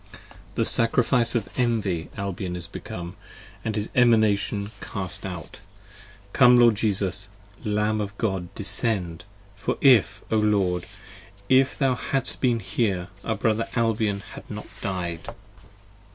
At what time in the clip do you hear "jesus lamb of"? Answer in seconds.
6.73-8.17